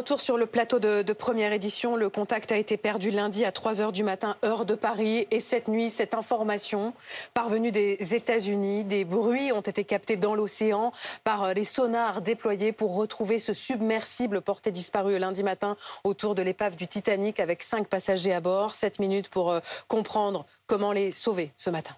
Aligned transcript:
retour 0.00 0.22
sur 0.22 0.38
le 0.38 0.46
plateau 0.46 0.78
de, 0.78 1.12
première 1.12 1.52
édition. 1.52 1.94
Le 1.94 2.08
contact 2.08 2.52
a 2.52 2.56
été 2.56 2.78
perdu 2.78 3.10
lundi 3.10 3.44
à 3.44 3.52
3 3.52 3.74
h 3.74 3.92
du 3.92 4.02
matin, 4.02 4.34
heure 4.42 4.64
de 4.64 4.74
Paris. 4.74 5.26
Et 5.30 5.40
cette 5.40 5.68
nuit, 5.68 5.90
cette 5.90 6.14
information 6.14 6.94
parvenue 7.34 7.70
des 7.70 7.98
États-Unis, 8.14 8.84
des 8.84 9.04
bruits 9.04 9.52
ont 9.52 9.60
été 9.60 9.84
captés 9.84 10.16
dans 10.16 10.34
l'océan 10.34 10.90
par 11.22 11.52
les 11.52 11.64
sonars 11.64 12.22
déployés 12.22 12.72
pour 12.72 12.96
retrouver 12.96 13.38
ce 13.38 13.52
submersible 13.52 14.40
porté 14.40 14.70
disparu 14.70 15.18
lundi 15.18 15.42
matin 15.42 15.76
autour 16.02 16.34
de 16.34 16.40
l'épave 16.40 16.76
du 16.76 16.88
Titanic 16.88 17.38
avec 17.38 17.62
cinq 17.62 17.86
passagers 17.86 18.32
à 18.32 18.40
bord. 18.40 18.74
Sept 18.74 19.00
minutes 19.00 19.28
pour 19.28 19.52
euh, 19.52 19.60
comprendre 19.86 20.46
comment 20.66 20.92
les 20.92 21.12
sauver 21.12 21.52
ce 21.58 21.68
matin. 21.68 21.94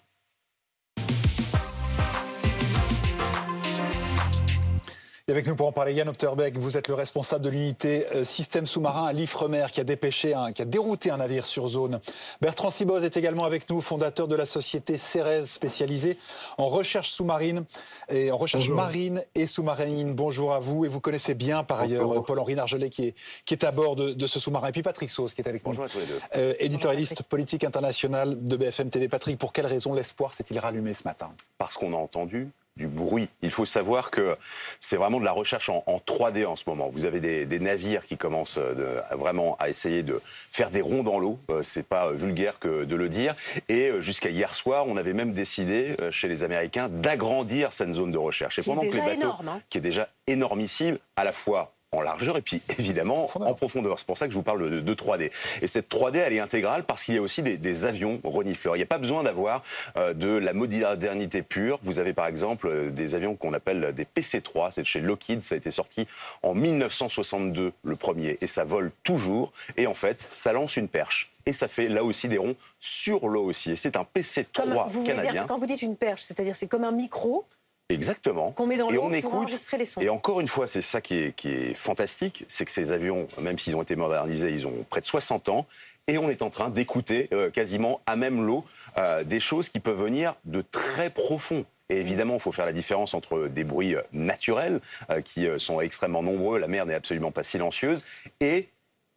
Et 5.32 5.34
avec 5.34 5.46
nous 5.46 5.56
pour 5.56 5.66
en 5.66 5.72
parler, 5.72 5.94
Yann 5.94 6.10
Opterbeck, 6.10 6.58
vous 6.58 6.76
êtes 6.76 6.88
le 6.88 6.94
responsable 6.94 7.42
de 7.42 7.48
l'unité 7.48 8.06
euh, 8.14 8.22
système 8.22 8.66
sous-marin 8.66 9.06
à 9.06 9.14
l'Ifremer 9.14 9.64
qui 9.72 9.80
a 9.80 9.84
dépêché, 9.84 10.34
qui 10.54 10.60
a 10.60 10.66
dérouté 10.66 11.10
un 11.10 11.16
navire 11.16 11.46
sur 11.46 11.68
zone. 11.68 12.00
Bertrand 12.42 12.68
Siboz 12.68 13.02
est 13.02 13.16
également 13.16 13.46
avec 13.46 13.70
nous, 13.70 13.80
fondateur 13.80 14.28
de 14.28 14.36
la 14.36 14.44
société 14.44 14.98
Cérez, 14.98 15.46
spécialisée 15.46 16.18
en 16.58 16.66
recherche 16.66 17.08
sous-marine 17.08 17.64
et 18.10 18.30
en 18.30 18.36
recherche 18.36 18.68
marine 18.68 19.24
et 19.34 19.46
sous-marine. 19.46 20.12
Bonjour 20.12 20.52
à 20.52 20.58
vous 20.58 20.84
et 20.84 20.88
vous 20.88 21.00
connaissez 21.00 21.32
bien 21.32 21.64
par 21.64 21.80
ailleurs 21.80 22.22
Paul-Henri 22.24 22.54
Nargelet 22.54 22.90
qui 22.90 23.06
est, 23.06 23.14
qui 23.46 23.54
est 23.54 23.64
à 23.64 23.70
bord 23.70 23.96
de, 23.96 24.26
ce 24.26 24.38
sous-marin. 24.38 24.68
Et 24.68 24.72
puis 24.72 24.82
Patrick 24.82 25.08
Sauce 25.08 25.32
qui 25.32 25.40
est 25.40 25.48
avec 25.48 25.64
nous. 25.64 25.70
Bonjour 25.70 25.84
à 25.86 25.88
tous 25.88 25.98
les 25.98 26.04
deux. 26.04 26.20
Euh, 26.36 26.52
éditorialiste 26.58 27.22
politique 27.22 27.64
international 27.64 28.36
de 28.44 28.54
BFM 28.54 28.90
TV. 28.90 29.08
Patrick, 29.08 29.38
pour 29.38 29.54
quelle 29.54 29.64
raison 29.64 29.94
l'espoir 29.94 30.34
s'est-il 30.34 30.58
rallumé 30.58 30.92
ce 30.92 31.04
matin? 31.04 31.32
Parce 31.56 31.78
qu'on 31.78 31.94
a 31.94 31.96
entendu 31.96 32.50
du 32.76 32.86
bruit. 32.86 33.28
Il 33.42 33.50
faut 33.50 33.66
savoir 33.66 34.10
que 34.10 34.36
c'est 34.80 34.96
vraiment 34.96 35.20
de 35.20 35.24
la 35.24 35.32
recherche 35.32 35.68
en, 35.68 35.82
3D 36.06 36.46
en 36.46 36.56
ce 36.56 36.64
moment. 36.66 36.90
Vous 36.92 37.04
avez 37.04 37.20
des, 37.20 37.60
navires 37.60 38.06
qui 38.06 38.16
commencent 38.16 38.58
euh, 38.58 39.00
vraiment 39.12 39.56
à 39.60 39.68
essayer 39.68 40.02
de 40.02 40.20
faire 40.50 40.70
des 40.70 40.80
ronds 40.80 41.02
dans 41.02 41.18
l'eau. 41.18 41.38
Euh, 41.50 41.62
c'est 41.62 41.86
pas 41.86 42.10
vulgaire 42.10 42.58
que 42.58 42.84
de 42.84 42.96
le 42.96 43.08
dire. 43.08 43.36
Et 43.68 43.88
euh, 43.88 44.00
jusqu'à 44.00 44.30
hier 44.30 44.54
soir, 44.54 44.86
on 44.88 44.96
avait 44.96 45.12
même 45.12 45.32
décidé 45.32 45.96
chez 46.10 46.28
les 46.28 46.44
Américains 46.44 46.88
d'agrandir 46.88 47.72
cette 47.72 47.92
zone 47.92 48.10
de 48.10 48.18
recherche. 48.18 48.58
Et 48.58 48.62
pendant 48.62 48.82
que 48.82 48.94
les 48.94 49.00
bateaux, 49.00 49.34
hein. 49.46 49.60
qui 49.68 49.78
est 49.78 49.82
déjà 49.82 50.08
énormissime, 50.26 50.98
à 51.16 51.24
la 51.24 51.32
fois 51.32 51.72
en 51.92 52.00
largeur 52.00 52.36
et 52.36 52.42
puis 52.42 52.62
évidemment 52.78 53.30
en 53.34 53.54
profondeur. 53.54 53.98
C'est 53.98 54.06
pour 54.06 54.18
ça 54.18 54.26
que 54.26 54.32
je 54.32 54.36
vous 54.36 54.42
parle 54.42 54.82
de, 54.82 54.94
3D. 54.94 55.30
Et 55.60 55.66
cette 55.66 55.90
3D, 55.90 56.16
elle 56.16 56.32
est 56.32 56.40
intégrale 56.40 56.84
parce 56.84 57.04
qu'il 57.04 57.14
y 57.14 57.18
a 57.18 57.22
aussi 57.22 57.42
des, 57.42 57.84
avions 57.84 58.20
renifleurs. 58.24 58.76
Il 58.76 58.78
n'y 58.78 58.84
a 58.84 58.86
pas 58.86 58.98
besoin 58.98 59.22
d'avoir 59.22 59.62
euh, 59.96 60.14
de 60.14 60.28
la 60.28 60.52
modernité 60.52 61.42
pure. 61.42 61.78
Vous 61.82 61.98
avez 61.98 62.12
par 62.12 62.26
exemple 62.26 62.68
euh, 62.68 62.90
des 62.90 63.14
avions 63.14 63.34
qu'on 63.34 63.52
appelle 63.52 63.92
des 63.94 64.04
PC-3, 64.04 64.70
c'est 64.72 64.82
de 64.82 64.86
chez 64.86 65.00
Lockheed, 65.00 65.42
ça 65.42 65.54
a 65.54 65.58
été 65.58 65.70
sorti 65.70 66.06
en 66.42 66.54
1962 66.54 67.72
le 67.82 67.96
premier 67.96 68.38
et 68.40 68.46
ça 68.46 68.64
vole 68.64 68.92
toujours 69.02 69.52
et 69.76 69.86
en 69.86 69.94
fait 69.94 70.26
ça 70.30 70.52
lance 70.52 70.76
une 70.76 70.88
perche 70.88 71.32
et 71.46 71.52
ça 71.52 71.68
fait 71.68 71.88
là 71.88 72.04
aussi 72.04 72.28
des 72.28 72.38
ronds 72.38 72.54
sur 72.78 73.28
l'eau 73.28 73.44
aussi. 73.44 73.72
Et 73.72 73.76
c'est 73.76 73.96
un 73.96 74.04
PC-3 74.04 75.04
canadien. 75.04 75.46
quand 75.46 75.58
vous 75.58 75.66
dites 75.66 75.82
une 75.82 75.96
perche, 75.96 76.22
c'est-à-dire 76.22 76.54
c'est 76.54 76.68
comme 76.68 76.84
un 76.84 76.92
micro 76.92 77.46
Exactement. 77.88 78.52
Qu'on 78.52 78.66
met 78.66 78.76
dans 78.76 78.90
l'eau 78.90 79.10
pour 79.20 79.34
enregistrer 79.34 79.76
les 79.76 79.84
sons. 79.84 80.00
Et 80.00 80.08
encore 80.08 80.40
une 80.40 80.48
fois, 80.48 80.66
c'est 80.66 80.82
ça 80.82 81.00
qui 81.00 81.16
est, 81.16 81.36
qui 81.36 81.50
est 81.50 81.74
fantastique, 81.74 82.44
c'est 82.48 82.64
que 82.64 82.70
ces 82.70 82.92
avions, 82.92 83.28
même 83.38 83.58
s'ils 83.58 83.76
ont 83.76 83.82
été 83.82 83.96
modernisés, 83.96 84.50
ils 84.50 84.66
ont 84.66 84.86
près 84.88 85.00
de 85.00 85.06
60 85.06 85.48
ans, 85.48 85.66
et 86.08 86.18
on 86.18 86.30
est 86.30 86.42
en 86.42 86.50
train 86.50 86.70
d'écouter 86.70 87.28
euh, 87.32 87.50
quasiment 87.50 88.00
à 88.06 88.16
même 88.16 88.44
l'eau 88.44 88.64
euh, 88.98 89.24
des 89.24 89.40
choses 89.40 89.68
qui 89.68 89.80
peuvent 89.80 90.00
venir 90.00 90.34
de 90.44 90.62
très 90.62 91.10
profond. 91.10 91.64
Et 91.88 92.00
évidemment, 92.00 92.34
il 92.34 92.40
faut 92.40 92.52
faire 92.52 92.66
la 92.66 92.72
différence 92.72 93.14
entre 93.14 93.48
des 93.48 93.64
bruits 93.64 93.94
euh, 93.94 94.02
naturels, 94.12 94.80
qui 95.24 95.46
sont 95.58 95.80
extrêmement 95.80 96.22
nombreux, 96.22 96.58
la 96.58 96.68
mer 96.68 96.86
n'est 96.86 96.94
absolument 96.94 97.30
pas 97.30 97.44
silencieuse, 97.44 98.04
et 98.40 98.68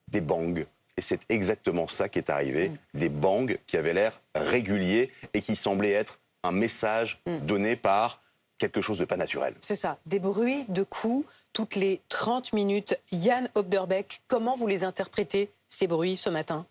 des 0.09 0.21
bangs. 0.21 0.65
Et 0.97 1.01
c'est 1.01 1.21
exactement 1.29 1.87
ça 1.87 2.09
qui 2.09 2.19
est 2.19 2.29
arrivé, 2.29 2.69
mm. 2.69 2.77
des 2.93 3.09
bangs 3.09 3.57
qui 3.67 3.77
avaient 3.77 3.93
l'air 3.93 4.19
réguliers 4.33 5.11
et 5.33 5.41
qui 5.41 5.55
semblaient 5.55 5.91
être 5.91 6.19
un 6.43 6.51
message 6.51 7.19
mm. 7.25 7.37
donné 7.39 7.75
par 7.75 8.21
quelque 8.57 8.81
chose 8.81 8.99
de 8.99 9.05
pas 9.05 9.17
naturel. 9.17 9.53
C'est 9.61 9.75
ça, 9.75 9.97
des 10.05 10.19
bruits 10.19 10.65
de 10.69 10.83
coups 10.83 11.27
toutes 11.53 11.75
les 11.75 12.01
30 12.09 12.53
minutes. 12.53 12.99
Yann 13.11 13.47
Obderbeck, 13.55 14.21
comment 14.27 14.55
vous 14.55 14.67
les 14.67 14.83
interprétez, 14.83 15.49
ces 15.69 15.87
bruits, 15.87 16.17
ce 16.17 16.29
matin? 16.29 16.65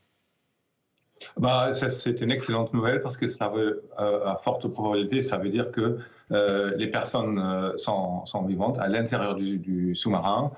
Bah, 1.38 1.72
c'est 1.72 2.20
une 2.20 2.30
excellente 2.30 2.74
nouvelle 2.74 3.00
parce 3.00 3.16
que 3.16 3.28
ça 3.28 3.48
veut, 3.48 3.84
euh, 3.98 4.26
à 4.26 4.40
forte 4.42 4.68
probabilité, 4.68 5.22
ça 5.22 5.38
veut 5.38 5.48
dire 5.48 5.70
que 5.70 5.98
euh, 6.32 6.74
les 6.76 6.88
personnes 6.88 7.38
euh, 7.38 7.76
sont, 7.76 8.24
vivantes 8.46 8.78
à 8.78 8.88
l'intérieur 8.88 9.34
du, 9.36 9.94
sous-marin. 9.94 10.52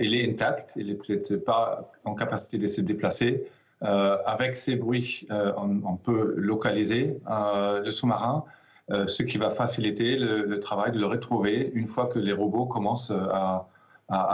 il 0.00 0.14
est 0.14 0.28
intact, 0.28 0.72
il 0.76 0.88
n'est 0.88 0.94
peut-être 0.94 1.36
pas 1.36 1.90
en 2.04 2.14
capacité 2.14 2.58
de 2.58 2.66
se 2.66 2.80
déplacer. 2.80 3.44
avec 3.80 4.56
ces 4.56 4.76
bruits, 4.76 5.26
on, 5.30 5.96
peut 5.96 6.34
localiser 6.36 7.18
le 7.28 7.90
sous-marin 7.90 8.44
euh, 8.44 8.50
ce 8.88 9.22
qui 9.22 9.38
va 9.38 9.50
faciliter 9.50 10.16
le, 10.16 10.60
travail 10.60 10.92
de 10.92 10.98
le 10.98 11.06
retrouver 11.06 11.70
une 11.74 11.88
fois 11.88 12.06
que 12.06 12.18
les 12.18 12.32
robots 12.32 12.66
commencent 12.66 13.12
à, 13.12 13.66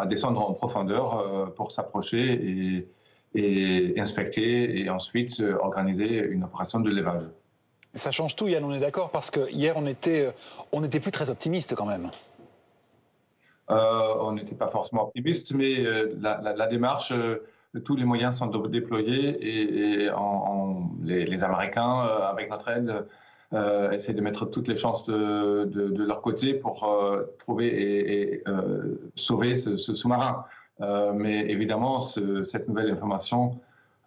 descendre 0.07 0.41
en 0.49 0.53
profondeur 0.53 1.19
euh, 1.19 1.47
pour 1.47 1.73
s'approcher 1.73 2.87
et, 3.35 4.01
inspecter 4.01 4.81
et 4.81 4.91
ensuite 4.91 5.39
euh, 5.41 5.57
organiser 5.61 6.19
une 6.27 6.43
opération 6.43 6.81
de 6.81 6.91
levage. 6.91 7.23
Ça 7.95 8.11
change 8.11 8.35
tout, 8.35 8.49
Yann, 8.49 8.65
on 8.65 8.73
est 8.73 8.81
d'accord, 8.81 9.11
parce 9.11 9.31
que 9.31 9.49
hier, 9.53 9.75
on 9.77 9.87
était, 9.87 10.33
on 10.73 10.81
n'était 10.81 10.99
plus 10.99 11.13
très 11.13 11.31
optimiste 11.31 11.77
quand 11.77 11.87
même. 11.87 12.11
on 13.69 14.33
n'était 14.33 14.57
pas 14.57 14.69
forcément 14.69 15.05
optimiste, 15.05 15.53
mais 15.53 15.85
la, 16.21 16.67
démarche, 16.67 17.13
tous 17.85 17.97
les 17.97 18.05
moyens 18.05 18.37
sont 18.37 18.47
déployés 18.47 19.29
et, 19.41 20.11
les, 21.03 21.45
Américains, 21.45 22.01
avec 22.33 22.51
notre 22.51 22.69
aide, 22.69 23.07
euh, 23.53 23.91
essayer 23.91 24.15
de 24.15 24.21
mettre 24.21 24.47
toutes 24.47 24.69
les 24.69 24.77
chances 24.77 25.05
de, 25.07 25.65
de, 25.65 26.05
leur 26.05 26.23
côté 26.23 26.55
pour 26.55 26.85
euh, 26.85 27.25
trouver 27.39 27.67
et, 27.67 28.43
euh, 28.49 29.11
sauver 29.17 29.55
ce, 29.57 29.77
sous-marin. 29.77 30.45
Euh, 30.81 31.13
mais 31.13 31.41
évidemment, 31.51 32.01
cette 32.01 32.69
nouvelle 32.69 32.91
information 32.91 33.59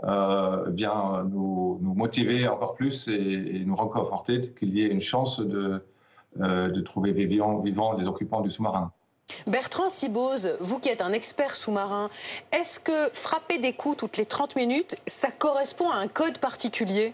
vient 0.01 1.23
nous, 1.29 1.79
nous, 1.81 1.93
motiver 1.93 2.47
encore 2.47 2.73
plus 2.73 3.07
et, 3.07 3.63
nous 3.65 3.75
reconforter 3.75 4.53
qu'il 4.53 4.75
y 4.77 4.83
ait 4.83 4.87
une 4.87 5.01
chance 5.01 5.39
de, 5.39 5.81
de 6.35 6.81
trouver 6.81 7.11
vivants, 7.13 7.59
vivants 7.59 7.93
les 7.93 8.07
occupants 8.07 8.41
du 8.41 8.49
sous-marin. 8.49 8.91
Bertrand 9.47 9.89
Siboz, 9.89 10.57
vous 10.59 10.79
qui 10.79 10.89
êtes 10.89 11.01
un 11.01 11.13
expert 11.13 11.55
sous-marin, 11.55 12.09
est-ce 12.51 12.81
que 12.81 13.09
frapper 13.13 13.59
des 13.59 13.71
coups 13.71 13.95
toutes 13.95 14.17
les 14.17 14.25
30 14.25 14.57
minutes, 14.57 14.97
ça 15.05 15.31
correspond 15.31 15.89
à 15.89 15.95
un 15.95 16.09
code 16.09 16.39
particulier? 16.39 17.13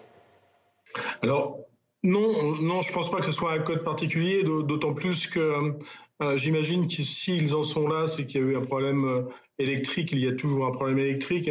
Alors, 1.21 1.59
non, 2.03 2.55
non, 2.61 2.81
je 2.81 2.93
pense 2.93 3.11
pas 3.11 3.19
que 3.19 3.25
ce 3.25 3.31
soit 3.31 3.51
un 3.51 3.59
code 3.59 3.83
particulier, 3.83 4.43
d'autant 4.43 4.93
plus 4.93 5.27
que 5.27 5.73
euh, 6.21 6.37
j'imagine 6.37 6.87
que 6.87 7.01
s'ils 7.01 7.55
en 7.55 7.63
sont 7.63 7.87
là, 7.87 8.07
c'est 8.07 8.25
qu'il 8.25 8.41
y 8.41 8.43
a 8.43 8.47
eu 8.47 8.57
un 8.57 8.61
problème 8.61 9.05
euh, 9.05 9.21
électrique, 9.57 10.11
il 10.11 10.19
y 10.19 10.27
a 10.27 10.33
toujours 10.33 10.65
un 10.65 10.71
problème 10.71 10.99
électrique, 10.99 11.49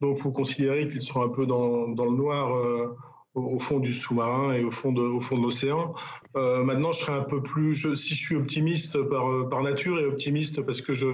donc 0.00 0.16
il 0.16 0.22
faut 0.22 0.32
considérer 0.32 0.88
qu'ils 0.88 1.02
sont 1.02 1.22
un 1.22 1.28
peu 1.28 1.46
dans, 1.46 1.86
le 1.86 2.16
noir. 2.16 2.56
Euh, 2.56 2.96
au 3.34 3.58
fond 3.58 3.78
du 3.78 3.92
sous-marin 3.92 4.52
et 4.54 4.64
au 4.64 4.70
fond 4.70 4.92
de, 4.92 5.02
l'océan. 5.40 5.94
Euh, 6.36 6.64
maintenant, 6.64 6.92
je 6.92 6.98
serais 6.98 7.12
un 7.12 7.22
peu 7.22 7.42
plus, 7.42 7.94
si 7.94 8.14
je 8.14 8.20
suis 8.20 8.36
optimiste 8.36 9.00
par, 9.02 9.30
euh, 9.30 9.48
par 9.48 9.62
nature 9.62 9.98
et 10.00 10.04
optimiste 10.04 10.62
parce 10.62 10.80
que 10.82 10.94
je, 10.94 11.06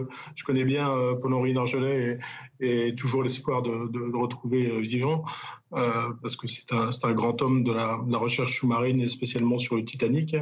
connais 0.44 0.64
bien 0.64 0.90
euh, 0.90 1.14
Paul-Henri 1.14 1.52
Nargelet 1.52 2.18
et, 2.60 2.94
toujours 2.96 3.22
l'espoir 3.22 3.62
de, 3.62 3.88
de, 3.88 4.16
retrouver 4.16 4.80
vivant, 4.80 5.24
parce 5.70 6.36
que 6.36 6.46
c'est 6.46 6.72
un, 6.72 7.12
grand 7.12 7.42
homme 7.42 7.64
de 7.64 7.72
la, 7.72 7.96
recherche 8.18 8.58
sous-marine 8.58 9.00
et 9.00 9.08
spécialement 9.08 9.58
sur 9.58 9.76
le 9.76 9.84
Titanic. 9.84 10.36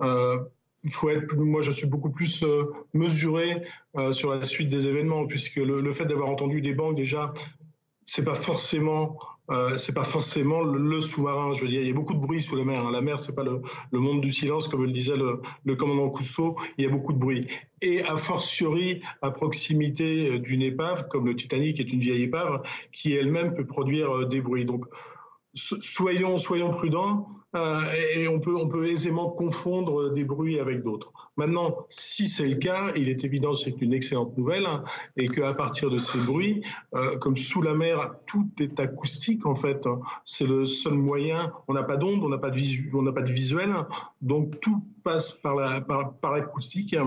il 0.00 0.90
faut 0.90 1.10
être, 1.10 1.36
moi, 1.36 1.60
je 1.60 1.70
suis 1.70 1.86
beaucoup 1.86 2.08
plus 2.08 2.44
mesuré 2.94 3.62
sur 4.12 4.30
la 4.30 4.42
suite 4.44 4.70
des 4.70 4.86
événements, 4.86 5.26
puisque 5.26 5.56
le, 5.56 5.82
le 5.82 5.92
fait 5.92 6.06
d'avoir 6.06 6.30
entendu 6.30 6.62
des 6.62 6.72
banques 6.72 6.96
déjà, 6.96 7.34
c'est 8.06 8.24
pas 8.24 8.34
forcément 8.34 9.18
euh, 9.50 9.76
c'est 9.76 9.92
pas 9.92 10.04
forcément 10.04 10.62
le, 10.62 11.00
sous-marin. 11.00 11.52
Je 11.52 11.62
veux 11.62 11.68
dire, 11.68 11.80
il 11.80 11.88
y 11.88 11.90
a 11.90 11.94
beaucoup 11.94 12.14
de 12.14 12.20
bruit 12.20 12.40
sous 12.40 12.56
la 12.56 12.64
mer. 12.64 12.86
Hein. 12.86 12.92
La 12.92 13.00
mer, 13.00 13.18
c'est 13.18 13.34
pas 13.34 13.42
le, 13.42 13.60
monde 13.98 14.20
du 14.20 14.30
silence, 14.30 14.68
comme 14.68 14.84
le 14.84 14.92
disait 14.92 15.16
le, 15.16 15.76
commandant 15.76 16.08
Cousteau. 16.10 16.56
Il 16.78 16.84
y 16.84 16.86
a 16.86 16.90
beaucoup 16.90 17.12
de 17.12 17.18
bruit. 17.18 17.46
Et 17.82 18.02
a 18.02 18.16
fortiori, 18.16 19.02
à 19.22 19.30
proximité 19.30 20.30
euh, 20.30 20.38
d'une 20.38 20.62
épave, 20.62 21.08
comme 21.08 21.26
le 21.26 21.34
Titanic 21.34 21.80
est 21.80 21.92
une 21.92 22.00
vieille 22.00 22.22
épave, 22.22 22.62
qui 22.92 23.12
elle-même 23.12 23.54
peut 23.54 23.66
produire 23.66 24.18
euh, 24.18 24.24
des 24.26 24.40
bruits. 24.40 24.64
Donc, 24.64 24.84
soyons, 25.54 26.36
soyons 26.38 26.70
prudents. 26.70 27.28
Euh, 27.56 27.80
et 28.14 28.28
on 28.28 28.38
peut, 28.38 28.54
on 28.54 28.68
peut 28.68 28.86
aisément 28.86 29.30
confondre 29.30 30.12
des 30.12 30.24
bruits 30.24 30.60
avec 30.60 30.82
d'autres. 30.82 31.12
Maintenant, 31.36 31.86
si 31.88 32.28
c'est 32.28 32.46
le 32.46 32.56
cas, 32.56 32.92
il 32.96 33.08
est 33.08 33.24
évident 33.24 33.52
que 33.52 33.58
c'est 33.58 33.80
une 33.80 33.92
excellente 33.92 34.36
nouvelle 34.36 34.66
hein, 34.66 34.84
et 35.16 35.26
qu'à 35.26 35.54
partir 35.54 35.90
de 35.90 35.98
ces 35.98 36.18
bruits, 36.26 36.62
euh, 36.94 37.16
comme 37.18 37.36
sous 37.36 37.62
la 37.62 37.74
mer, 37.74 38.12
tout 38.26 38.48
est 38.60 38.78
acoustique 38.78 39.46
en 39.46 39.54
fait. 39.54 39.88
C'est 40.24 40.46
le 40.46 40.64
seul 40.64 40.94
moyen. 40.94 41.52
On 41.66 41.74
n'a 41.74 41.82
pas 41.82 41.96
d'onde, 41.96 42.22
on 42.22 42.28
n'a 42.28 42.38
pas 42.38 42.50
de 42.50 43.10
pas 43.10 43.22
de 43.22 43.32
visuel, 43.32 43.74
donc 44.20 44.60
tout 44.60 44.84
passe 45.02 45.32
par 45.32 45.56
la 45.56 45.80
par, 45.80 46.14
par 46.14 46.32
l'acoustique. 46.32 46.94
Euh, 46.94 47.04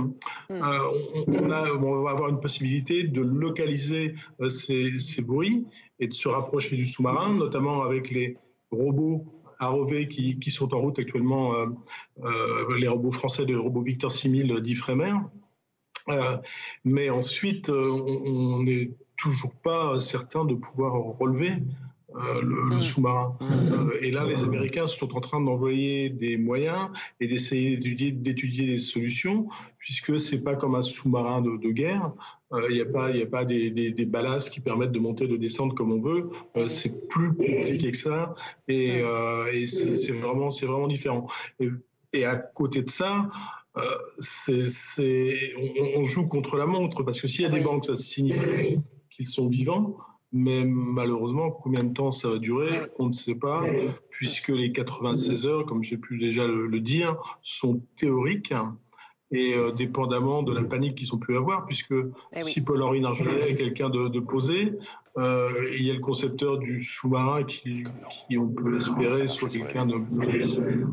on, 1.27 1.51
on 1.51 2.01
va 2.03 2.11
avoir 2.11 2.29
une 2.29 2.39
possibilité 2.39 3.03
de 3.03 3.21
localiser 3.21 4.15
ces, 4.49 4.99
ces 4.99 5.21
bruits 5.21 5.65
et 5.99 6.07
de 6.07 6.13
se 6.13 6.27
rapprocher 6.27 6.75
du 6.75 6.85
sous-marin, 6.85 7.33
notamment 7.33 7.83
avec 7.83 8.09
les 8.09 8.37
robots 8.71 9.25
ROV 9.67 10.07
qui, 10.07 10.39
qui, 10.39 10.51
sont 10.51 10.73
en 10.73 10.79
route 10.79 10.99
actuellement, 10.99 11.55
euh, 11.55 11.67
euh, 12.23 12.77
les 12.77 12.87
robots 12.87 13.11
français, 13.11 13.45
les 13.45 13.55
robots 13.55 13.81
Victor 13.81 14.11
6000 14.11 14.59
d'Ifremer. 14.61 15.13
Euh, 16.09 16.37
mais 16.83 17.09
ensuite, 17.09 17.69
on 17.69 18.63
n'est 18.63 18.91
toujours 19.17 19.53
pas 19.53 19.99
certain 19.99 20.45
de 20.45 20.55
pouvoir 20.55 20.93
relever 20.93 21.53
le, 22.41 22.77
mmh. 22.77 22.81
sous-marin. 22.81 23.37
Mmh. 23.41 23.91
et 24.01 24.11
là, 24.11 24.25
les 24.25 24.43
Américains 24.43 24.87
sont 24.87 25.15
en 25.15 25.19
train 25.19 25.41
d'envoyer 25.41 26.09
des 26.09 26.37
moyens 26.37 26.89
et 27.19 27.27
d'essayer 27.27 27.77
d'étudier 27.77 28.65
des 28.65 28.77
solutions, 28.77 29.47
puisque 29.77 30.19
c'est 30.19 30.43
pas 30.43 30.55
comme 30.55 30.75
un 30.75 30.81
sous-marin 30.81 31.41
de, 31.41 31.57
de, 31.57 31.69
guerre. 31.71 32.11
Il 32.69 32.75
n'y 32.75 32.81
a 32.81 32.85
pas, 32.85 33.11
y 33.11 33.21
a 33.21 33.25
pas 33.25 33.45
des, 33.45 33.71
des, 33.71 33.91
des, 33.91 34.05
ballasts 34.05 34.53
qui 34.53 34.59
permettent 34.59 34.91
de 34.91 34.99
monter, 34.99 35.27
de 35.27 35.37
descendre 35.37 35.73
comme 35.73 35.91
on 35.91 35.99
veut. 35.99 36.29
c'est 36.67 37.07
plus 37.07 37.33
compliqué 37.33 37.91
que 37.91 37.97
ça, 37.97 38.35
et, 38.67 39.01
euh, 39.01 39.51
et 39.51 39.65
c'est 39.65 40.13
vraiment, 40.13 40.51
c'est 40.51 40.67
vraiment 40.67 40.87
différent. 40.87 41.27
Et, 41.59 41.69
et, 42.13 42.25
à 42.25 42.35
côté 42.35 42.83
de 42.83 42.89
ça, 42.91 43.29
euh, 43.75 43.81
c'est, 44.19 45.53
on, 45.57 46.01
on, 46.01 46.03
joue 46.03 46.27
contre 46.27 46.57
la 46.57 46.67
montre 46.67 47.01
parce 47.01 47.19
que 47.19 47.27
s'il 47.27 47.41
y 47.41 47.45
a 47.45 47.49
des 47.49 47.61
banques, 47.61 47.85
ça 47.85 47.95
signifie 47.95 48.79
qu'ils 49.09 49.27
sont 49.27 49.47
vivants. 49.47 49.97
Mais 50.33 50.65
malheureusement, 50.65 51.51
combien 51.51 51.83
de 51.83 51.93
temps 51.93 52.09
ça 52.09 52.27
va 52.27 52.39
durer, 52.39 52.71
on 52.97 53.05
ne 53.05 53.11
sait 53.11 53.35
pas, 53.35 53.63
puisque 54.09 54.49
les 54.49 54.71
96 54.71 55.45
heures, 55.45 55.65
comme 55.65 55.83
j'ai 55.83 55.97
pu 55.97 56.17
déjà 56.17 56.47
le, 56.47 56.65
le 56.65 56.79
dire, 56.79 57.39
sont 57.43 57.81
théoriques 57.95 58.53
et 59.33 59.55
euh, 59.55 59.71
dépendamment 59.71 60.43
de 60.43 60.53
la 60.53 60.63
panique 60.63 60.95
qu'ils 60.95 61.13
ont 61.13 61.17
pu 61.17 61.35
avoir, 61.35 61.65
puisque 61.65 61.93
eh 62.35 62.41
si 62.41 62.63
Paul-Henri 62.63 63.01
Nargenet 63.01 63.49
est 63.49 63.55
quelqu'un 63.55 63.89
de, 63.89 64.07
de, 64.07 64.19
posé, 64.19 64.73
euh, 65.17 65.49
il 65.75 65.83
y 65.83 65.89
a 65.89 65.93
le 65.93 65.99
concepteur 65.99 66.59
du 66.59 66.83
sous-marin 66.83 67.43
qui, 67.43 67.83
qui, 68.27 68.37
on 68.37 68.47
peut 68.47 68.77
espérer, 68.77 69.27
soit 69.27 69.49
quelqu'un 69.49 69.87
de 69.87 69.95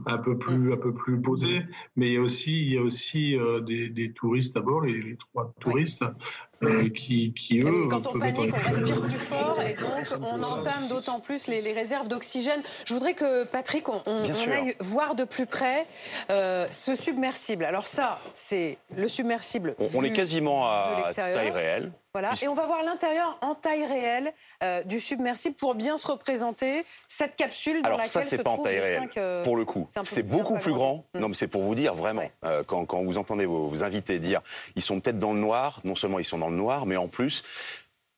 un 0.07 0.19
peu 0.19 0.39
plus 0.39 0.73
un 0.73 0.77
peu 0.77 0.95
plus 0.95 1.21
posé, 1.21 1.61
mais 1.97 2.09
il 2.09 2.15
y 2.15 2.17
a 2.17 2.23
aussi 2.23 2.63
il 2.63 2.73
y 2.73 2.79
a 2.79 2.83
aussi 2.83 3.37
euh, 3.37 3.61
des, 3.61 3.89
des, 3.89 4.13
touristes 4.13 4.57
à 4.57 4.61
bord, 4.61 4.83
les, 4.83 5.01
les 5.01 5.17
trois 5.17 5.55
touristes 5.61 6.05
euh, 6.62 6.91
qui, 6.91 7.33
qui, 7.35 7.61
eux. 7.61 7.89
Quand 7.89 8.07
on 8.07 8.19
panique, 8.19 8.53
on 8.55 8.69
respire 8.69 9.03
plus 9.03 9.12
fort 9.19 9.59
et 9.62 9.75
donc 9.75 10.07
on 10.21 10.43
entame 10.43 10.89
d'autant 10.89 11.21
plus 11.21 11.47
les, 11.47 11.62
les 11.62 11.73
réserves 11.73 12.09
d'oxygène. 12.09 12.61
Je 12.85 12.93
voudrais 12.93 13.15
que 13.15 13.45
Patrick, 13.45 13.89
on, 13.89 14.03
on, 14.07 14.25
on 14.25 14.51
aille 14.51 14.77
voir 14.81 15.15
de 15.15 15.25
plus 15.25 15.47
près 15.47 15.87
euh, 16.31 16.67
ce 16.71 16.95
submersible. 16.95 17.65
Alors 17.65 17.87
ça, 17.87 18.19
c'est 18.35 18.79
le 18.95 19.09
submersible. 19.09 19.75
On, 19.79 19.89
on 19.95 20.03
est 20.03 20.12
quasiment 20.12 20.67
à 20.67 21.12
taille 21.15 21.51
réelle. 21.51 21.93
Voilà, 22.12 22.33
et 22.43 22.49
on 22.49 22.55
va 22.55 22.67
voir 22.67 22.83
l'intérieur 22.83 23.39
en 23.41 23.55
taille 23.55 23.85
réelle 23.85 24.33
euh, 24.65 24.83
du 24.83 24.99
submersible 24.99 25.55
pour 25.55 25.77
bien 25.77 25.97
se 25.97 26.09
représenter 26.09 26.85
cette 27.07 27.37
capsule 27.37 27.83
dans 27.83 27.87
Alors 27.87 27.99
laquelle 27.99 28.25
ça, 28.25 28.25
c'est 28.25 28.43
pas 28.43 28.51
en 28.51 28.59
taille 28.59 28.81
réelle, 28.81 29.03
cinq, 29.03 29.17
euh, 29.17 29.45
pour 29.45 29.57
le 29.57 29.65
coup. 29.65 29.89
C'est 30.05 30.25
beaucoup 30.25 30.59
plus 30.59 30.73
grand. 30.73 31.05
Non, 31.15 31.29
mais 31.29 31.35
c'est 31.35 31.47
pour 31.47 31.62
vous 31.62 31.77
dire 31.77 31.95
vraiment, 31.95 32.23
ouais. 32.23 32.33
euh, 32.45 32.65
quand, 32.65 32.85
quand, 32.85 33.01
vous 33.05 33.17
entendez 33.17 33.47
vos, 33.47 33.69
vos, 33.69 33.85
invités 33.85 34.19
dire 34.19 34.41
ils 34.75 34.83
sont 34.83 34.99
peut-être 34.99 35.19
dans 35.19 35.33
le 35.33 35.39
noir, 35.39 35.81
non 35.85 35.95
seulement 35.95 36.19
ils 36.19 36.25
sont 36.25 36.39
dans 36.39 36.51
le 36.51 36.57
noir, 36.57 36.85
mais 36.85 36.97
en 36.97 37.07
plus, 37.07 37.45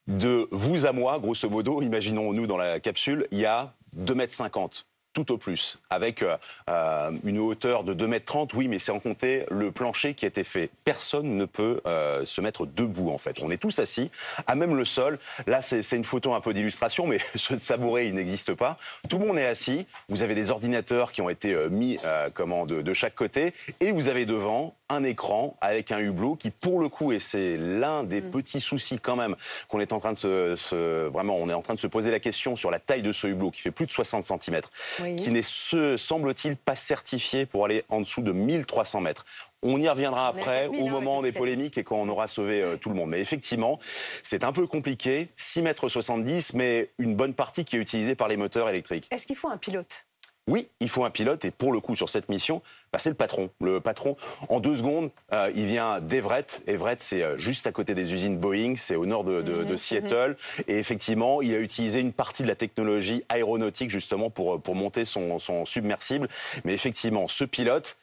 de 0.06 0.48
vous 0.52 0.86
à 0.86 0.92
moi, 0.92 1.18
grosso 1.18 1.50
modo, 1.50 1.82
imaginons-nous 1.82 2.46
dans 2.46 2.56
la 2.56 2.80
capsule, 2.80 3.28
il 3.30 3.40
y 3.40 3.46
a 3.46 3.74
2,50 3.96 4.14
mètres 4.14 4.86
tout 5.12 5.32
au 5.32 5.38
plus, 5.38 5.78
avec 5.90 6.22
euh, 6.22 7.10
une 7.24 7.38
hauteur 7.38 7.84
de 7.84 7.94
2,30 7.94 8.08
mètres. 8.08 8.36
Oui, 8.54 8.68
mais 8.68 8.78
c'est 8.78 8.92
en 8.92 9.00
compter 9.00 9.44
le 9.50 9.70
plancher 9.70 10.14
qui 10.14 10.24
a 10.24 10.28
été 10.28 10.44
fait. 10.44 10.70
Personne 10.84 11.36
ne 11.36 11.44
peut 11.44 11.80
euh, 11.86 12.24
se 12.24 12.40
mettre 12.40 12.66
debout, 12.66 13.10
en 13.10 13.18
fait. 13.18 13.40
On 13.42 13.50
est 13.50 13.58
tous 13.58 13.78
assis, 13.78 14.10
à 14.46 14.54
même 14.54 14.74
le 14.74 14.84
sol. 14.84 15.18
Là, 15.46 15.62
c'est 15.62 15.96
une 15.96 16.04
photo 16.04 16.34
un 16.34 16.40
peu 16.40 16.54
d'illustration, 16.54 17.06
mais 17.06 17.18
ce 17.34 17.58
sabouret, 17.58 18.08
il 18.08 18.14
n'existe 18.14 18.54
pas. 18.54 18.78
Tout 19.08 19.18
le 19.18 19.26
monde 19.26 19.38
est 19.38 19.46
assis. 19.46 19.86
Vous 20.08 20.22
avez 20.22 20.34
des 20.34 20.50
ordinateurs 20.50 21.12
qui 21.12 21.20
ont 21.20 21.28
été 21.28 21.52
euh, 21.52 21.68
mis 21.68 21.98
comment, 22.34 22.66
de, 22.66 22.82
de 22.82 22.94
chaque 22.94 23.14
côté. 23.14 23.54
Et 23.80 23.92
vous 23.92 24.08
avez 24.08 24.26
devant 24.26 24.74
un 24.88 25.04
écran 25.04 25.56
avec 25.60 25.90
un 25.90 25.98
hublot 25.98 26.36
qui, 26.36 26.50
pour 26.50 26.80
le 26.80 26.88
coup, 26.88 27.12
et 27.12 27.18
c'est 27.18 27.56
l'un 27.56 28.04
des 28.04 28.20
mmh. 28.20 28.30
petits 28.30 28.60
soucis 28.60 28.98
quand 28.98 29.16
même 29.16 29.36
qu'on 29.68 29.80
est 29.80 29.92
en 29.92 30.00
train 30.00 30.12
de 30.12 30.18
se, 30.18 30.54
se, 30.56 31.08
vraiment, 31.08 31.36
on 31.36 31.48
est 31.48 31.54
en 31.54 31.62
train 31.62 31.74
de 31.74 31.80
se 31.80 31.86
poser 31.86 32.10
la 32.10 32.20
question 32.20 32.56
sur 32.56 32.70
la 32.70 32.78
taille 32.78 33.02
de 33.02 33.12
ce 33.12 33.26
hublot 33.26 33.50
qui 33.50 33.60
fait 33.60 33.70
plus 33.70 33.86
de 33.86 33.92
60 33.92 34.24
cm, 34.24 34.60
oui. 35.02 35.16
qui 35.16 35.30
n'est, 35.30 35.42
semble-t-il, 35.96 36.56
pas 36.56 36.74
certifié 36.74 37.46
pour 37.46 37.64
aller 37.64 37.84
en 37.88 38.00
dessous 38.00 38.22
de 38.22 38.32
1300 38.32 39.00
mètres. 39.00 39.24
On 39.62 39.80
y 39.80 39.88
reviendra 39.88 40.26
après, 40.26 40.66
au 40.66 40.88
moment 40.88 41.22
des 41.22 41.32
polémiques 41.32 41.78
et 41.78 41.84
quand 41.84 41.96
on 41.96 42.08
aura 42.08 42.26
sauvé 42.26 42.62
euh, 42.62 42.76
tout 42.76 42.88
le 42.88 42.96
monde. 42.96 43.10
Mais 43.10 43.20
effectivement, 43.20 43.78
c'est 44.22 44.42
un 44.42 44.52
peu 44.52 44.66
compliqué. 44.66 45.28
6 45.36 45.62
mètres 45.62 45.88
70, 45.88 46.54
mais 46.54 46.90
une 46.98 47.14
bonne 47.14 47.34
partie 47.34 47.64
qui 47.64 47.76
est 47.76 47.80
utilisée 47.80 48.14
par 48.14 48.28
les 48.28 48.36
moteurs 48.36 48.68
électriques. 48.68 49.08
Est-ce 49.10 49.26
qu'il 49.26 49.36
faut 49.36 49.48
un 49.48 49.58
pilote? 49.58 50.06
Oui, 50.48 50.68
il 50.80 50.88
faut 50.88 51.04
un 51.04 51.10
pilote 51.10 51.44
et 51.44 51.52
pour 51.52 51.72
le 51.72 51.78
coup 51.78 51.94
sur 51.94 52.08
cette 52.08 52.28
mission, 52.28 52.62
bah, 52.92 52.98
c'est 52.98 53.10
le 53.10 53.14
patron. 53.14 53.50
Le 53.60 53.80
patron, 53.80 54.16
en 54.48 54.58
deux 54.58 54.76
secondes, 54.76 55.10
euh, 55.32 55.52
il 55.54 55.66
vient 55.66 56.00
d'Everett. 56.00 56.62
Everett, 56.66 57.00
c'est 57.00 57.22
euh, 57.22 57.38
juste 57.38 57.66
à 57.68 57.72
côté 57.72 57.94
des 57.94 58.12
usines 58.12 58.38
Boeing, 58.38 58.74
c'est 58.76 58.96
au 58.96 59.06
nord 59.06 59.22
de, 59.22 59.40
de, 59.40 59.62
de, 59.62 59.72
mhm, 59.72 59.76
Seattle. 59.76 60.36
Et 60.66 60.78
effectivement, 60.78 61.42
il 61.42 61.54
a 61.54 61.60
utilisé 61.60 62.00
une 62.00 62.12
partie 62.12 62.42
de 62.42 62.48
la 62.48 62.56
technologie 62.56 63.24
aéronautique 63.28 63.90
justement 63.90 64.30
pour, 64.30 64.60
pour 64.60 64.74
monter 64.74 65.04
son, 65.04 65.38
son 65.38 65.64
submersible. 65.64 66.28
Mais 66.64 66.74
effectivement, 66.74 67.28
ce 67.28 67.44
pilote, 67.44 67.96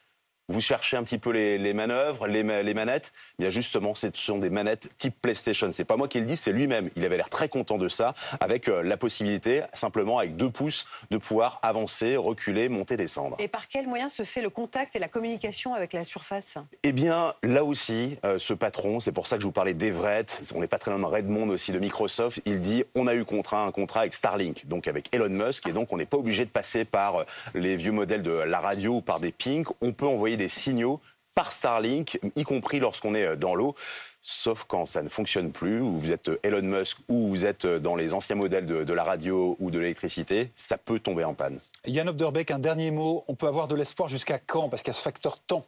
vous 0.50 0.60
cherchez 0.60 0.96
un 0.96 1.02
petit 1.02 1.18
peu 1.18 1.30
les, 1.30 1.58
les 1.58 1.72
manœuvres, 1.72 2.26
les, 2.26 2.42
les, 2.62 2.74
manettes, 2.74 3.12
eh 3.38 3.42
bien 3.42 3.50
justement, 3.50 3.94
ce 3.94 4.08
sont 4.14 4.38
des 4.38 4.50
manettes 4.50 4.88
type 4.98 5.14
PlayStation. 5.20 5.70
C'est 5.72 5.84
pas 5.84 5.96
moi 5.96 6.08
qui 6.08 6.18
le 6.20 6.26
dis, 6.26 6.36
c'est 6.36 6.52
lui-même. 6.52 6.90
Il 6.96 7.04
avait 7.04 7.16
l'air 7.16 7.30
très 7.30 7.48
content 7.48 7.78
de 7.78 7.88
ça, 7.88 8.14
avec 8.40 8.68
euh, 8.68 8.82
la 8.82 8.96
possibilité, 8.96 9.62
simplement 9.74 10.18
avec 10.18 10.36
deux 10.36 10.50
pouces, 10.50 10.86
de 11.10 11.18
pouvoir 11.18 11.60
avancer, 11.62 12.16
reculer, 12.16 12.68
monter, 12.68 12.96
descendre. 12.96 13.36
Et 13.38 13.48
par 13.48 13.68
quel 13.68 13.86
moyen 13.86 14.08
se 14.08 14.24
fait 14.24 14.42
le 14.42 14.50
contact 14.50 14.96
et 14.96 14.98
la 14.98 15.08
communication 15.08 15.74
avec 15.74 15.92
la 15.92 16.04
surface? 16.04 16.58
Eh 16.82 16.92
bien, 16.92 17.34
là 17.42 17.64
aussi, 17.64 18.18
euh, 18.24 18.38
ce 18.38 18.54
patron, 18.54 19.00
c'est 19.00 19.12
pour 19.12 19.26
ça 19.26 19.36
que 19.36 19.42
je 19.42 19.46
vous 19.46 19.52
parlais 19.52 19.74
d'Everett, 19.74 20.42
on 20.54 20.60
n'est 20.60 20.68
pas 20.68 20.78
très 20.78 20.90
loin 20.90 21.00
de 21.00 21.04
Redmond 21.04 21.48
aussi 21.48 21.72
de 21.72 21.78
Microsoft, 21.78 22.40
il 22.44 22.60
dit 22.60 22.84
on 22.94 23.06
a 23.06 23.14
eu 23.14 23.24
contrat, 23.24 23.64
un 23.64 23.72
contrat 23.72 24.00
avec 24.00 24.14
Starlink, 24.14 24.66
donc 24.66 24.88
avec 24.88 25.14
Elon 25.14 25.28
Musk, 25.28 25.68
et 25.68 25.72
donc 25.72 25.92
on 25.92 25.96
n'est 25.96 26.06
pas 26.06 26.16
obligé 26.16 26.44
de 26.44 26.50
passer 26.50 26.84
par 26.84 27.16
euh, 27.16 27.24
les 27.54 27.76
vieux 27.76 27.92
modèles 27.92 28.22
de 28.22 28.32
la 28.32 28.60
radio 28.60 28.96
ou 28.96 29.02
par 29.02 29.20
des 29.20 29.32
pings. 29.32 29.66
On 29.80 29.92
peut 29.92 30.06
envoyer 30.06 30.36
des 30.40 30.48
signaux 30.48 31.00
par 31.34 31.52
Starlink, 31.52 32.18
y 32.34 32.44
compris 32.44 32.80
lorsqu'on 32.80 33.14
est 33.14 33.24
euh, 33.24 33.36
dans 33.36 33.54
l'eau, 33.54 33.76
sauf 34.20 34.64
quand 34.64 34.84
ça 34.84 35.02
ne 35.02 35.08
fonctionne 35.08 35.52
plus, 35.52 35.80
ou 35.80 35.96
vous 35.96 36.12
êtes 36.12 36.28
euh, 36.28 36.40
Elon 36.42 36.62
Musk, 36.62 36.98
ou 37.08 37.28
vous 37.28 37.44
êtes 37.46 37.64
euh, 37.64 37.78
dans 37.78 37.94
les 37.94 38.12
anciens 38.12 38.36
modèles 38.36 38.66
de, 38.66 38.82
de 38.82 38.92
la 38.92 39.04
radio 39.04 39.56
ou 39.60 39.70
de 39.70 39.78
l'électricité, 39.78 40.50
ça 40.56 40.76
peut 40.76 40.98
tomber 40.98 41.24
en 41.24 41.34
panne. 41.34 41.60
Yann 41.86 42.08
Obderbeck, 42.08 42.50
un 42.50 42.58
dernier 42.58 42.90
mot. 42.90 43.24
On 43.28 43.36
peut 43.36 43.46
avoir 43.46 43.68
de 43.68 43.74
l'espoir 43.76 44.08
jusqu'à 44.08 44.38
quand 44.38 44.68
Parce 44.68 44.82
qu'il 44.82 44.92
y 44.92 44.96
a 44.96 44.98
ce 44.98 45.02
facteur 45.02 45.38
temps? 45.38 45.66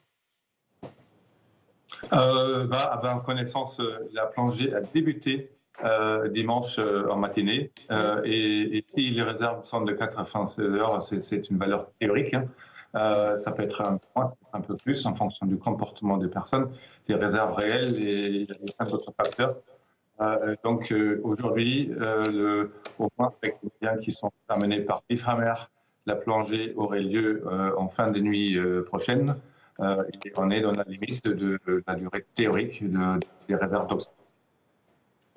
Euh, 2.12 2.66
bah, 2.66 3.00
à 3.00 3.14
ma 3.14 3.20
connaissance, 3.20 3.80
la 4.12 4.26
plongée 4.26 4.74
a 4.74 4.80
débuté 4.80 5.50
euh, 5.84 6.28
dimanche 6.28 6.78
euh, 6.78 7.08
en 7.08 7.16
matinée. 7.16 7.72
Euh, 7.90 8.20
et, 8.24 8.76
et, 8.76 8.82
si 8.86 9.10
les 9.10 9.22
réserves 9.22 9.64
sont 9.64 9.80
de 9.80 9.92
96 9.92 10.60
heures, 10.76 11.02
c'est 11.02 11.50
une 11.50 11.58
valeur 11.58 11.90
théorique. 11.98 12.34
Hein. 12.34 12.44
Euh, 12.94 13.38
ça 13.38 13.52
peut 13.52 13.62
être 13.62 13.80
un 13.80 13.98
point, 14.12 14.26
ça 14.26 14.34
peut 14.34 14.46
être 14.46 14.54
un 14.54 14.60
peu 14.60 14.76
plus 14.76 15.06
en 15.06 15.14
fonction 15.14 15.46
du 15.46 15.56
comportement 15.56 16.18
des 16.18 16.28
personnes, 16.28 16.70
des 17.08 17.14
réserves 17.14 17.54
réelles 17.54 17.96
et 18.02 18.46
a 18.50 18.72
plein 18.84 18.90
d'autres 18.90 19.12
facteurs. 19.16 19.56
Euh, 20.20 20.54
donc 20.62 20.92
euh, 20.92 21.20
aujourd'hui, 21.24 21.90
au 22.98 23.08
moins 23.18 23.32
avec 23.42 23.58
les 23.62 23.70
moyens 23.80 24.04
qui 24.04 24.12
sont 24.12 24.30
amenés 24.48 24.80
par 24.80 25.02
l'IFRAMER, 25.08 25.54
la 26.04 26.16
plongée 26.16 26.74
aurait 26.76 27.00
lieu 27.00 27.44
en 27.76 27.88
fin 27.88 28.10
de 28.10 28.20
nuit 28.20 28.58
prochaine. 28.86 29.36
et 29.80 30.32
on 30.36 30.50
est 30.50 30.60
dans 30.60 30.72
la 30.72 30.84
limite 30.84 31.26
de, 31.26 31.60
la 31.86 31.94
durée 31.94 32.26
théorique 32.34 32.82
de, 32.82 33.20
des 33.48 33.54
réserves 33.54 33.86
d'oxygène. 33.86 34.21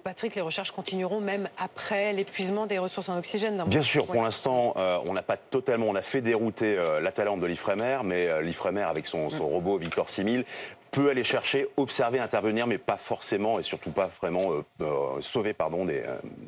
Patrick, 0.05 0.35
les 0.35 0.41
recherches 0.41 0.69
continueront 0.69 1.19
même 1.19 1.49
après 1.57 2.13
l'épuisement 2.13 2.67
des 2.67 2.77
ressources 2.77 3.09
en 3.09 3.17
oxygène. 3.17 3.63
Bien 3.65 3.81
sûr, 3.81 4.05
pour 4.05 4.21
l'instant, 4.21 4.75
euh, 4.77 4.99
on 5.03 5.13
n'a 5.13 5.23
pas 5.23 5.35
totalement, 5.35 5.87
on 5.87 5.95
a 5.95 6.03
fait 6.03 6.21
dérouter 6.21 6.77
euh, 6.77 7.01
la 7.01 7.11
Talente 7.11 7.39
de 7.39 7.47
l'Ifremer, 7.47 7.97
mais 8.03 8.27
euh, 8.27 8.43
l'Ifremer 8.43 8.83
avec 8.83 9.07
son, 9.07 9.31
son, 9.31 9.47
robot 9.47 9.79
Victor 9.79 10.07
6000 10.07 10.45
peut 10.91 11.09
aller 11.09 11.23
chercher, 11.23 11.67
observer, 11.75 12.19
intervenir, 12.19 12.67
mais 12.67 12.77
pas 12.77 12.97
forcément 12.97 13.59
et 13.59 13.63
surtout 13.63 13.89
pas 13.89 14.11
vraiment 14.21 14.63
euh, 14.81 15.21
sauver 15.21 15.53
pardon, 15.53 15.85
des, 15.85 16.03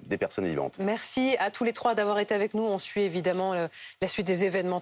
des, 0.06 0.20
personnes 0.20 0.46
vivantes. 0.46 0.76
Merci 0.78 1.36
à 1.40 1.50
tous 1.50 1.64
les 1.64 1.74
trois 1.74 1.96
d'avoir 1.96 2.20
été 2.20 2.36
avec 2.36 2.54
nous. 2.54 2.64
On 2.64 2.78
suit 2.78 3.02
évidemment 3.02 3.56
la 4.02 4.08
suite 4.08 4.28
des 4.28 4.46
événements. 4.46 4.76